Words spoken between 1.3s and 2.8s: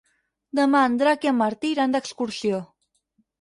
en Martí iran d'excursió.